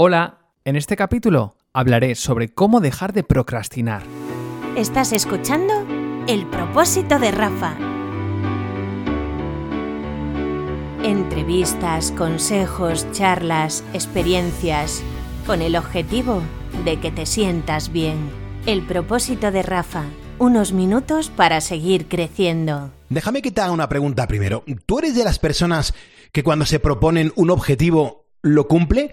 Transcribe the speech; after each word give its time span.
Hola, 0.00 0.38
en 0.64 0.76
este 0.76 0.94
capítulo 0.94 1.56
hablaré 1.72 2.14
sobre 2.14 2.54
cómo 2.54 2.78
dejar 2.78 3.12
de 3.12 3.24
procrastinar. 3.24 4.04
Estás 4.76 5.12
escuchando 5.12 5.74
El 6.28 6.46
propósito 6.46 7.18
de 7.18 7.32
Rafa. 7.32 7.76
Entrevistas, 11.02 12.12
consejos, 12.12 13.10
charlas, 13.10 13.82
experiencias, 13.92 15.02
con 15.44 15.62
el 15.62 15.74
objetivo 15.74 16.42
de 16.84 17.00
que 17.00 17.10
te 17.10 17.26
sientas 17.26 17.90
bien. 17.90 18.30
El 18.66 18.86
propósito 18.86 19.50
de 19.50 19.64
Rafa. 19.64 20.04
Unos 20.38 20.72
minutos 20.72 21.28
para 21.28 21.60
seguir 21.60 22.06
creciendo. 22.06 22.92
Déjame 23.08 23.42
que 23.42 23.50
te 23.50 23.62
haga 23.62 23.72
una 23.72 23.88
pregunta 23.88 24.28
primero. 24.28 24.62
¿Tú 24.86 25.00
eres 25.00 25.16
de 25.16 25.24
las 25.24 25.40
personas 25.40 25.92
que 26.30 26.44
cuando 26.44 26.66
se 26.66 26.78
proponen 26.78 27.32
un 27.34 27.50
objetivo 27.50 28.26
lo 28.42 28.68
cumple? 28.68 29.10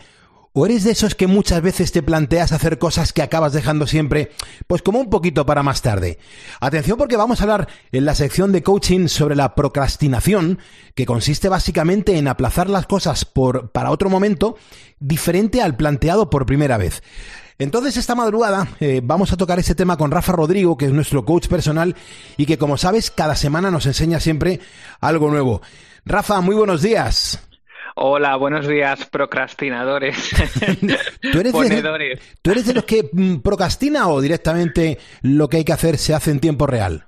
¿O 0.58 0.66
eres 0.66 0.86
de 0.86 0.92
esos 0.92 1.16
que 1.16 1.28
muchas 1.28 1.62
veces 1.62 1.92
te 1.92 2.02
planteas 2.02 2.54
hacer 2.54 2.80
cosas 2.80 3.12
que 3.12 3.22
acabas 3.22 3.52
dejando 3.52 3.88
siempre, 3.88 4.32
pues 4.68 4.82
como 4.82 5.02
un 5.02 5.10
poquito 5.10 5.46
para 5.46 5.64
más 5.64 5.82
tarde? 5.82 6.18
Atención 6.62 6.98
porque 6.98 7.18
vamos 7.18 7.42
a 7.42 7.44
hablar 7.44 7.68
en 7.92 8.06
la 8.06 8.16
sección 8.16 8.54
de 8.54 8.64
coaching 8.64 9.10
sobre 9.10 9.36
la 9.36 9.54
procrastinación, 9.54 10.60
que 10.94 11.06
consiste 11.06 11.50
básicamente 11.50 12.18
en 12.18 12.30
aplazar 12.30 12.70
las 12.70 12.86
cosas 12.86 13.26
por, 13.26 13.72
para 13.72 13.92
otro 13.92 14.10
momento 14.10 14.56
diferente 14.98 15.62
al 15.62 15.76
planteado 15.76 16.30
por 16.30 16.46
primera 16.46 16.78
vez. 16.78 17.04
Entonces 17.60 17.98
esta 17.98 18.16
madrugada 18.16 18.70
eh, 18.80 19.02
vamos 19.04 19.34
a 19.34 19.38
tocar 19.38 19.60
ese 19.60 19.76
tema 19.76 19.98
con 19.98 20.10
Rafa 20.10 20.32
Rodrigo, 20.32 20.78
que 20.78 20.86
es 20.86 20.94
nuestro 20.94 21.26
coach 21.26 21.50
personal 21.50 21.98
y 22.38 22.46
que 22.46 22.58
como 22.58 22.78
sabes 22.78 23.12
cada 23.12 23.36
semana 23.36 23.72
nos 23.72 23.88
enseña 23.88 24.22
siempre 24.22 24.62
algo 25.02 25.30
nuevo. 25.30 25.62
Rafa, 26.06 26.40
muy 26.40 26.56
buenos 26.56 26.82
días. 26.82 27.42
Hola, 27.98 28.36
buenos 28.36 28.68
días, 28.68 29.06
procrastinadores. 29.06 30.18
¿Tú 31.32 31.40
eres, 31.40 31.54
de, 31.54 32.20
¿Tú 32.42 32.52
eres 32.52 32.66
de 32.66 32.74
los 32.74 32.84
que 32.84 33.10
mm, 33.10 33.38
procrastina 33.38 34.10
o 34.10 34.20
directamente 34.20 34.98
lo 35.22 35.48
que 35.48 35.58
hay 35.58 35.64
que 35.64 35.72
hacer 35.72 35.98
se 35.98 36.14
hace 36.14 36.32
en 36.32 36.42
tiempo 36.42 36.68
real? 36.68 37.06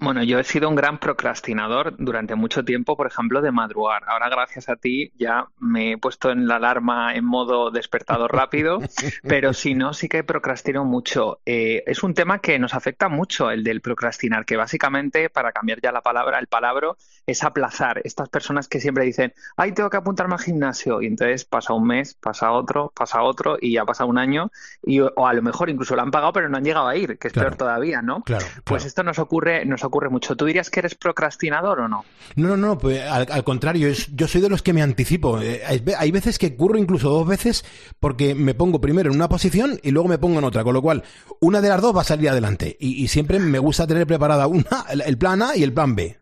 Bueno, 0.00 0.24
yo 0.24 0.40
he 0.40 0.44
sido 0.44 0.68
un 0.68 0.74
gran 0.74 0.98
procrastinador 0.98 1.94
durante 1.98 2.34
mucho 2.34 2.64
tiempo, 2.64 2.96
por 2.96 3.06
ejemplo, 3.06 3.40
de 3.40 3.52
madrugar. 3.52 4.02
Ahora, 4.08 4.28
gracias 4.28 4.68
a 4.68 4.76
ti, 4.76 5.12
ya 5.16 5.46
me 5.58 5.92
he 5.92 5.98
puesto 5.98 6.30
en 6.30 6.48
la 6.48 6.56
alarma 6.56 7.14
en 7.14 7.24
modo 7.24 7.70
despertador 7.70 8.32
rápido, 8.32 8.80
pero 9.22 9.52
si 9.52 9.74
no, 9.74 9.94
sí 9.94 10.08
que 10.08 10.24
procrastino 10.24 10.84
mucho. 10.84 11.40
Eh, 11.46 11.84
es 11.86 12.02
un 12.02 12.14
tema 12.14 12.40
que 12.40 12.58
nos 12.58 12.74
afecta 12.74 13.08
mucho, 13.08 13.50
el 13.50 13.62
del 13.62 13.80
procrastinar, 13.80 14.44
que 14.44 14.56
básicamente, 14.56 15.30
para 15.30 15.52
cambiar 15.52 15.80
ya 15.80 15.92
la 15.92 16.02
palabra, 16.02 16.40
el 16.40 16.48
palabra 16.48 16.88
es 17.24 17.44
aplazar. 17.44 18.00
Estas 18.04 18.28
personas 18.28 18.66
que 18.66 18.80
siempre 18.80 19.04
dicen, 19.04 19.34
ay, 19.56 19.72
tengo 19.72 19.88
que 19.88 19.98
apuntarme 19.98 20.34
al 20.34 20.40
gimnasio, 20.40 21.00
y 21.00 21.06
entonces 21.06 21.44
pasa 21.44 21.74
un 21.74 21.86
mes, 21.86 22.14
pasa 22.14 22.50
otro, 22.50 22.92
pasa 22.94 23.22
otro, 23.22 23.56
y 23.60 23.74
ya 23.74 23.84
pasa 23.84 24.04
un 24.04 24.18
año, 24.18 24.50
y, 24.82 24.98
o 25.00 25.26
a 25.26 25.32
lo 25.32 25.42
mejor 25.42 25.70
incluso 25.70 25.94
lo 25.94 26.02
han 26.02 26.10
pagado, 26.10 26.32
pero 26.32 26.48
no 26.48 26.56
han 26.56 26.64
llegado 26.64 26.88
a 26.88 26.96
ir, 26.96 27.18
que 27.18 27.28
es 27.28 27.34
peor 27.34 27.54
todavía, 27.54 28.02
¿no? 28.02 28.22
Claro, 28.22 28.44
Pues 28.64 28.84
esto 28.84 29.04
nos 29.04 29.20
ocurre 29.20 29.64
nos 29.64 29.75
ocurre 29.84 30.08
mucho. 30.08 30.36
¿Tú 30.36 30.44
dirías 30.44 30.70
que 30.70 30.80
eres 30.80 30.94
procrastinador 30.94 31.80
o 31.80 31.88
no? 31.88 32.04
No, 32.34 32.48
no, 32.48 32.56
no, 32.56 32.78
pues 32.78 33.02
al, 33.02 33.44
contrario, 33.44 33.92
yo 34.14 34.28
soy 34.28 34.40
de 34.40 34.48
los 34.48 34.62
que 34.62 34.72
me 34.72 34.82
anticipo. 34.82 35.40
Eh, 35.40 35.62
hay, 35.66 36.10
veces 36.10 36.38
que 36.38 36.56
curro 36.56 36.78
incluso 36.78 37.10
dos 37.10 37.26
veces 37.26 37.64
porque 38.00 38.34
me 38.34 38.54
pongo 38.54 38.80
primero 38.80 39.10
en 39.10 39.16
una 39.16 39.28
posición 39.28 39.78
y 39.82 39.90
luego 39.90 40.08
me 40.08 40.18
pongo 40.18 40.38
en 40.38 40.44
otra, 40.44 40.64
con 40.64 40.74
lo 40.74 40.82
cual 40.82 41.02
una 41.40 41.60
de 41.60 41.68
las 41.68 41.80
dos 41.80 41.96
va 41.96 42.02
a 42.02 42.04
salir 42.04 42.28
adelante. 42.30 42.76
Y, 42.80 43.06
siempre 43.08 43.38
me 43.38 43.58
gusta 43.58 43.86
tener 43.86 44.06
preparada 44.06 44.46
una, 44.46 44.84
el 44.90 45.16
plan 45.16 45.42
A 45.42 45.56
y 45.56 45.62
el 45.62 45.72
plan 45.72 45.94
B. 45.94 46.18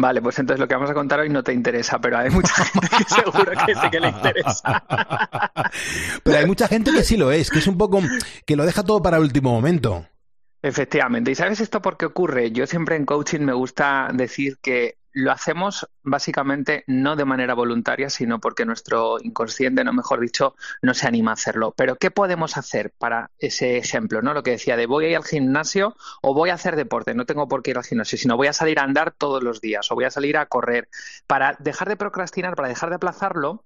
Vale, 0.00 0.20
pues 0.20 0.38
entonces 0.38 0.60
lo 0.60 0.68
que 0.68 0.74
vamos 0.74 0.90
a 0.90 0.94
contar 0.94 1.20
hoy 1.20 1.30
no 1.30 1.42
te 1.42 1.52
interesa, 1.52 1.98
pero 1.98 2.18
hay 2.18 2.30
mucha 2.30 2.54
gente 2.64 2.88
que 2.98 3.04
seguro 3.04 3.52
que 3.66 3.74
sí 3.74 3.90
que 3.90 4.00
le 4.00 4.08
interesa. 4.08 4.84
Pero 6.22 6.38
hay 6.38 6.46
mucha 6.46 6.68
gente 6.68 6.92
que 6.92 7.02
sí 7.02 7.16
lo 7.16 7.30
es, 7.32 7.50
que 7.50 7.58
es 7.58 7.66
un 7.66 7.78
poco 7.78 8.00
que 8.44 8.56
lo 8.56 8.66
deja 8.66 8.82
todo 8.82 9.02
para 9.02 9.16
el 9.16 9.22
último 9.22 9.52
momento. 9.52 10.06
Efectivamente. 10.66 11.30
¿Y 11.30 11.36
sabes 11.36 11.60
esto 11.60 11.80
por 11.80 11.96
qué 11.96 12.06
ocurre? 12.06 12.50
Yo 12.50 12.66
siempre 12.66 12.96
en 12.96 13.06
coaching 13.06 13.42
me 13.42 13.52
gusta 13.52 14.10
decir 14.12 14.58
que 14.60 14.98
lo 15.12 15.30
hacemos 15.30 15.88
básicamente 16.02 16.82
no 16.88 17.14
de 17.14 17.24
manera 17.24 17.54
voluntaria, 17.54 18.10
sino 18.10 18.40
porque 18.40 18.66
nuestro 18.66 19.18
inconsciente, 19.22 19.84
no 19.84 19.92
mejor 19.92 20.18
dicho, 20.18 20.56
no 20.82 20.92
se 20.92 21.06
anima 21.06 21.30
a 21.30 21.34
hacerlo. 21.34 21.72
Pero 21.76 21.94
¿qué 21.94 22.10
podemos 22.10 22.56
hacer 22.56 22.92
para 22.98 23.30
ese 23.38 23.78
ejemplo? 23.78 24.22
¿no? 24.22 24.34
Lo 24.34 24.42
que 24.42 24.50
decía 24.50 24.76
de 24.76 24.86
voy 24.86 25.04
a 25.04 25.10
ir 25.10 25.16
al 25.16 25.24
gimnasio 25.24 25.94
o 26.20 26.34
voy 26.34 26.50
a 26.50 26.54
hacer 26.54 26.74
deporte, 26.74 27.14
no 27.14 27.26
tengo 27.26 27.46
por 27.46 27.62
qué 27.62 27.70
ir 27.70 27.78
al 27.78 27.84
gimnasio, 27.84 28.18
sino 28.18 28.36
voy 28.36 28.48
a 28.48 28.52
salir 28.52 28.80
a 28.80 28.82
andar 28.82 29.12
todos 29.12 29.44
los 29.44 29.60
días 29.60 29.88
o 29.92 29.94
voy 29.94 30.04
a 30.04 30.10
salir 30.10 30.36
a 30.36 30.46
correr. 30.46 30.88
Para 31.28 31.54
dejar 31.60 31.88
de 31.88 31.96
procrastinar, 31.96 32.56
para 32.56 32.68
dejar 32.68 32.88
de 32.88 32.96
aplazarlo, 32.96 33.64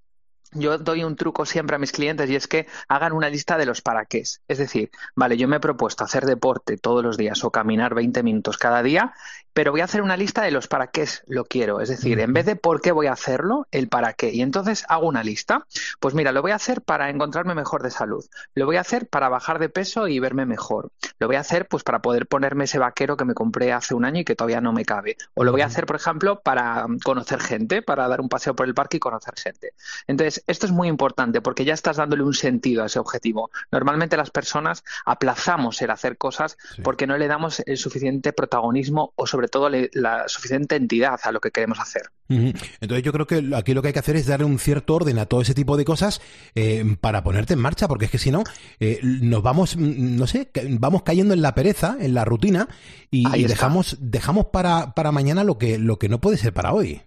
yo 0.53 0.79
doy 0.79 1.05
un 1.05 1.17
truco 1.17 1.47
siempre 1.47 1.77
a 1.77 1.79
mis 1.79 1.93
clientes 1.93 2.29
y 2.29 2.37
es 2.37 2.47
que 2.49 2.67
hagan 2.89 3.13
una 3.13 3.29
lista 3.29 3.57
de 3.57 3.67
los 3.67 3.83
para 3.83 4.05
qué. 4.05 4.21
Es 4.21 4.59
decir, 4.59 4.91
vale, 5.15 5.37
yo 5.37 5.49
me 5.49 5.57
he 5.57 5.61
propuesto 5.61 6.05
hacer 6.05 6.27
deporte 6.27 6.77
todos 6.77 7.03
los 7.03 7.17
días 7.17 7.43
o 7.45 7.51
caminar 7.51 7.95
20 7.95 8.23
minutos 8.23 8.59
cada 8.59 8.83
día, 8.83 9.15
pero 9.53 9.73
voy 9.73 9.81
a 9.81 9.85
hacer 9.85 10.03
una 10.03 10.17
lista 10.17 10.43
de 10.43 10.51
los 10.51 10.69
para 10.69 10.89
qué 10.89 11.07
lo 11.27 11.45
quiero. 11.45 11.81
Es 11.81 11.89
decir, 11.89 12.21
en 12.21 12.33
vez 12.33 12.47
de 12.47 12.57
por 12.57 12.81
qué 12.81 12.93
voy 12.93 13.07
a 13.07 13.13
hacerlo, 13.13 13.67
el 13.71 13.89
para 13.89 14.13
qué. 14.13 14.31
Y 14.31 14.43
entonces 14.43 14.85
hago 14.89 15.07
una 15.07 15.23
lista. 15.23 15.67
Pues 15.99 16.15
mira, 16.15 16.33
lo 16.33 16.43
voy 16.43 16.53
a 16.53 16.57
hacer 16.57 16.83
para 16.83 17.11
encontrarme 17.11 17.55
mejor 17.55 17.83
de 17.83 17.91
salud. 17.91 18.25
Lo 18.55 18.67
voy 18.67 18.77
a 18.77 18.81
hacer 18.81 19.09
para 19.09 19.29
bajar 19.29 19.59
de 19.59 19.69
peso 19.69 20.09
y 20.09 20.19
verme 20.19 20.47
mejor. 20.47 20.91
Lo 21.19 21.27
voy 21.27 21.37
a 21.37 21.41
hacer 21.41 21.67
pues 21.69 21.83
para 21.83 22.01
poder 22.01 22.27
ponerme 22.27 22.65
ese 22.65 22.79
vaquero 22.79 23.17
que 23.17 23.25
me 23.25 23.35
compré 23.35 23.73
hace 23.73 23.95
un 23.95 24.05
año 24.05 24.21
y 24.21 24.25
que 24.25 24.37
todavía 24.37 24.61
no 24.61 24.73
me 24.73 24.85
cabe. 24.85 25.17
O 25.35 25.45
lo 25.45 25.53
voy 25.53 25.63
a 25.63 25.67
hacer, 25.67 25.87
por 25.87 25.97
ejemplo, 25.97 26.41
para 26.41 26.87
conocer 27.05 27.41
gente, 27.41 27.83
para 27.83 28.09
dar 28.09 28.21
un 28.21 28.29
paseo 28.29 28.55
por 28.55 28.67
el 28.67 28.75
parque 28.75 28.99
y 28.99 29.01
conocer 29.01 29.35
gente. 29.37 29.73
Entonces, 30.07 30.45
esto 30.47 30.67
es 30.67 30.73
muy 30.73 30.89
importante 30.89 31.41
porque 31.41 31.65
ya 31.65 31.75
estás 31.75 31.97
dándole 31.97 32.23
un 32.23 32.35
sentido 32.35 32.83
a 32.83 32.87
ese 32.87 32.99
objetivo. 32.99 33.51
Normalmente 33.71 34.17
las 34.17 34.31
personas 34.31 34.85
aplazamos 35.05 35.81
el 35.83 35.91
hacer 35.91 36.17
cosas 36.17 36.57
porque 36.83 37.07
no 37.07 37.17
le 37.17 37.29
damos 37.29 37.63
el 37.67 37.77
suficiente 37.77 38.33
protagonismo 38.33 39.13
o 39.17 39.27
sobre 39.27 39.40
todo 39.49 39.71
la 39.93 40.29
suficiente 40.29 40.77
entidad 40.77 41.19
a 41.23 41.33
lo 41.33 41.41
que 41.41 41.51
queremos 41.51 41.79
hacer. 41.79 42.11
Entonces 42.29 43.03
yo 43.03 43.13
creo 43.13 43.27
que 43.27 43.51
aquí 43.57 43.75
lo 43.75 43.83
que 43.83 43.89
hay 43.89 43.93
que 43.93 43.99
hacer 43.99 44.17
es 44.17 44.27
darle 44.27 44.47
un 44.47 44.59
cierto 44.59 44.95
orden 44.95 45.19
a 45.19 45.27
todo 45.27 45.41
ese 45.41 45.55
tipo 45.55 45.77
de 45.77 45.85
cosas 45.85 46.21
eh, 46.55 46.97
para 47.01 47.25
ponerte 47.25 47.55
en 47.55 47.61
marcha, 47.61 47.89
porque 47.89 48.05
es 48.05 48.11
que 48.11 48.19
si 48.19 48.31
no, 48.31 48.45
eh, 48.79 49.01
nos 49.03 49.43
vamos, 49.43 49.77
mm, 49.77 50.17
no 50.17 50.27
sé, 50.27 50.51
vamos 50.79 51.03
cayendo 51.03 51.35
en 51.35 51.43
la 51.43 51.55
pereza, 51.55 51.97
en 51.99 52.15
la 52.15 52.25
rutina 52.25 52.69
y, 53.11 53.45
dejamos, 53.45 53.97
dejamos 54.01 54.47
para, 54.47 54.95
para 54.95 55.11
mañana 55.11 55.43
lo 55.43 55.59
que, 55.59 55.79
lo 55.79 55.99
que 55.99 56.09
no 56.09 56.21
puede 56.21 56.37
ser 56.37 56.53
para 56.53 56.73
hoy. 56.73 57.03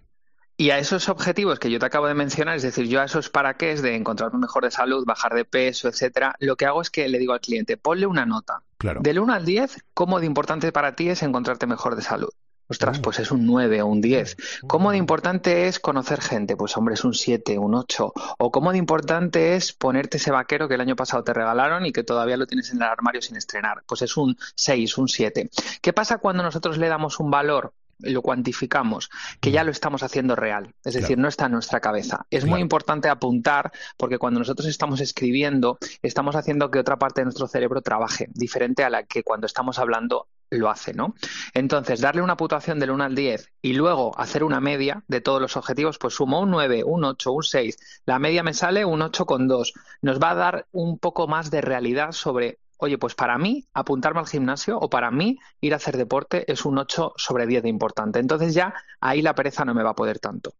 Y 0.56 0.70
a 0.70 0.78
esos 0.78 1.08
objetivos 1.08 1.58
que 1.58 1.68
yo 1.68 1.80
te 1.80 1.86
acabo 1.86 2.06
de 2.06 2.14
mencionar, 2.14 2.56
es 2.56 2.62
decir, 2.62 2.86
yo 2.86 3.00
a 3.00 3.04
esos 3.04 3.28
para 3.28 3.56
qué 3.56 3.72
es 3.72 3.82
de 3.82 3.96
encontrarme 3.96 4.38
mejor 4.38 4.62
de 4.62 4.70
salud, 4.70 5.04
bajar 5.04 5.34
de 5.34 5.44
peso, 5.44 5.88
etcétera, 5.88 6.36
lo 6.38 6.54
que 6.54 6.64
hago 6.64 6.80
es 6.80 6.90
que 6.90 7.08
le 7.08 7.18
digo 7.18 7.32
al 7.32 7.40
cliente, 7.40 7.76
ponle 7.76 8.06
una 8.06 8.24
nota. 8.24 8.62
Claro. 8.78 9.00
Del 9.02 9.18
1 9.18 9.32
al 9.32 9.44
10, 9.44 9.84
¿cómo 9.94 10.20
de 10.20 10.26
importante 10.26 10.72
para 10.72 10.94
ti 10.94 11.08
es 11.08 11.22
encontrarte 11.22 11.66
mejor 11.66 11.96
de 11.96 12.02
salud? 12.02 12.30
Ostras, 12.66 12.98
mm. 12.98 13.02
pues 13.02 13.18
es 13.18 13.30
un 13.30 13.44
9 13.44 13.82
o 13.82 13.86
un 13.86 14.00
10. 14.00 14.36
Mm. 14.62 14.66
¿Cómo 14.66 14.90
de 14.90 14.96
importante 14.96 15.68
es 15.68 15.78
conocer 15.78 16.20
gente? 16.20 16.56
Pues 16.56 16.76
hombre, 16.76 16.94
es 16.94 17.04
un 17.04 17.14
7, 17.14 17.58
un 17.58 17.74
8. 17.74 18.12
O 18.38 18.50
cómo 18.50 18.72
de 18.72 18.78
importante 18.78 19.56
es 19.56 19.72
ponerte 19.72 20.16
ese 20.16 20.30
vaquero 20.30 20.66
que 20.66 20.74
el 20.74 20.80
año 20.80 20.96
pasado 20.96 21.22
te 21.24 21.34
regalaron 21.34 21.84
y 21.84 21.92
que 21.92 22.04
todavía 22.04 22.36
lo 22.36 22.46
tienes 22.46 22.70
en 22.70 22.78
el 22.78 22.84
armario 22.84 23.20
sin 23.20 23.36
estrenar. 23.36 23.82
Pues 23.86 24.02
es 24.02 24.16
un 24.16 24.36
6, 24.56 24.98
un 24.98 25.08
7. 25.08 25.50
¿Qué 25.82 25.92
pasa 25.92 26.18
cuando 26.18 26.42
nosotros 26.42 26.78
le 26.78 26.88
damos 26.88 27.20
un 27.20 27.30
valor 27.30 27.74
lo 27.98 28.22
cuantificamos, 28.22 29.10
que 29.40 29.50
ya 29.50 29.64
lo 29.64 29.70
estamos 29.70 30.02
haciendo 30.02 30.36
real, 30.36 30.74
es 30.84 30.94
decir, 30.94 31.18
no 31.18 31.28
está 31.28 31.46
en 31.46 31.52
nuestra 31.52 31.80
cabeza. 31.80 32.26
Es 32.30 32.44
muy 32.44 32.60
importante 32.60 33.08
apuntar 33.08 33.72
porque 33.96 34.18
cuando 34.18 34.40
nosotros 34.40 34.68
estamos 34.68 35.00
escribiendo, 35.00 35.78
estamos 36.02 36.36
haciendo 36.36 36.70
que 36.70 36.78
otra 36.78 36.98
parte 36.98 37.20
de 37.20 37.26
nuestro 37.26 37.46
cerebro 37.46 37.82
trabaje, 37.82 38.28
diferente 38.32 38.84
a 38.84 38.90
la 38.90 39.04
que 39.04 39.22
cuando 39.22 39.46
estamos 39.46 39.78
hablando 39.78 40.28
lo 40.50 40.70
hace, 40.70 40.94
¿no? 40.94 41.14
Entonces, 41.52 42.00
darle 42.00 42.22
una 42.22 42.36
puntuación 42.36 42.78
del 42.78 42.90
1 42.90 43.04
al 43.04 43.14
10 43.14 43.52
y 43.62 43.72
luego 43.72 44.18
hacer 44.18 44.44
una 44.44 44.60
media 44.60 45.02
de 45.08 45.20
todos 45.20 45.40
los 45.40 45.56
objetivos, 45.56 45.98
pues 45.98 46.14
sumo 46.14 46.40
un 46.40 46.50
9, 46.50 46.84
un 46.84 47.04
8, 47.04 47.32
un 47.32 47.42
6. 47.42 48.02
La 48.06 48.18
media 48.18 48.42
me 48.42 48.54
sale 48.54 48.84
un 48.84 49.00
8,2. 49.00 49.72
Nos 50.02 50.20
va 50.20 50.30
a 50.30 50.34
dar 50.34 50.66
un 50.72 50.98
poco 50.98 51.26
más 51.26 51.50
de 51.50 51.60
realidad 51.60 52.12
sobre 52.12 52.58
oye, 52.78 52.98
pues 52.98 53.14
para 53.14 53.38
mí 53.38 53.66
apuntarme 53.74 54.20
al 54.20 54.26
gimnasio 54.26 54.78
o 54.78 54.90
para 54.90 55.10
mí 55.10 55.38
ir 55.60 55.72
a 55.74 55.76
hacer 55.76 55.96
deporte 55.96 56.50
es 56.50 56.64
un 56.64 56.78
8 56.78 57.12
sobre 57.16 57.46
10 57.46 57.62
de 57.62 57.68
importante. 57.68 58.18
Entonces 58.18 58.54
ya 58.54 58.74
ahí 59.00 59.22
la 59.22 59.34
pereza 59.34 59.64
no 59.64 59.74
me 59.74 59.82
va 59.82 59.90
a 59.90 59.94
poder 59.94 60.18
tanto. 60.18 60.54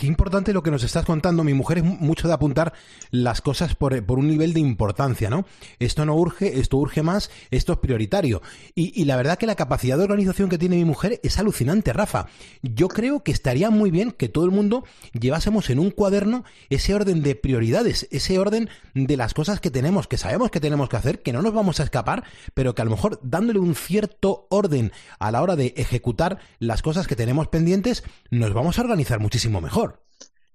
Qué 0.00 0.06
importante 0.06 0.54
lo 0.54 0.62
que 0.62 0.70
nos 0.70 0.82
estás 0.82 1.04
contando. 1.04 1.44
Mi 1.44 1.52
mujer 1.52 1.76
es 1.76 1.84
mucho 1.84 2.26
de 2.26 2.32
apuntar 2.32 2.72
las 3.10 3.42
cosas 3.42 3.74
por, 3.74 3.92
un 3.92 4.28
nivel 4.28 4.54
de 4.54 4.60
importancia, 4.60 5.28
¿no? 5.28 5.44
Esto 5.78 6.06
no 6.06 6.14
urge, 6.14 6.58
esto 6.58 6.78
urge 6.78 7.02
más, 7.02 7.30
esto 7.50 7.74
es 7.74 7.80
prioritario. 7.80 8.40
Y, 8.74 9.04
la 9.04 9.16
verdad 9.16 9.36
que 9.36 9.46
la 9.46 9.56
capacidad 9.56 9.98
de 9.98 10.04
organización 10.04 10.48
que 10.48 10.56
tiene 10.56 10.76
mi 10.76 10.86
mujer 10.86 11.20
es 11.22 11.38
alucinante, 11.38 11.92
Rafa. 11.92 12.28
Yo 12.62 12.88
creo 12.88 13.22
que 13.22 13.30
estaría 13.30 13.68
muy 13.68 13.90
bien 13.90 14.10
que 14.10 14.30
todo 14.30 14.46
el 14.46 14.52
mundo 14.52 14.86
llevásemos 15.12 15.68
en 15.68 15.78
un 15.78 15.90
cuaderno 15.90 16.44
ese 16.70 16.94
orden 16.94 17.22
de 17.22 17.34
prioridades, 17.34 18.08
ese 18.10 18.38
orden 18.38 18.70
de 18.94 19.18
las 19.18 19.34
cosas 19.34 19.60
que 19.60 19.70
tenemos, 19.70 20.08
que 20.08 20.16
sabemos 20.16 20.50
que 20.50 20.60
tenemos 20.60 20.88
que 20.88 20.96
hacer, 20.96 21.20
que 21.20 21.34
no 21.34 21.42
nos 21.42 21.52
vamos 21.52 21.78
a 21.78 21.82
escapar, 21.82 22.24
pero 22.54 22.74
que 22.74 22.80
a 22.80 22.86
lo 22.86 22.92
mejor 22.92 23.20
dándole 23.22 23.58
un 23.58 23.74
cierto 23.74 24.46
orden 24.48 24.92
a 25.18 25.30
la 25.30 25.42
hora 25.42 25.56
de 25.56 25.74
ejecutar 25.76 26.38
las 26.58 26.80
cosas 26.80 27.06
que 27.06 27.16
tenemos 27.16 27.48
pendientes, 27.48 28.02
nos 28.30 28.54
vamos 28.54 28.78
a 28.78 28.80
organizar 28.80 29.20
muchísimo 29.20 29.60
mejor. 29.60 29.89